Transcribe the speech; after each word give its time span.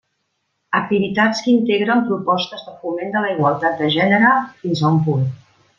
Activitats 0.77 1.43
que 1.47 1.51
integren 1.57 2.01
propostes 2.07 2.65
de 2.71 2.75
foment 2.85 3.15
de 3.17 3.25
la 3.27 3.31
igualtat 3.37 3.79
de 3.83 3.95
gènere, 4.01 4.37
fins 4.65 4.83
a 4.87 4.95
un 4.97 5.03
punt. 5.11 5.27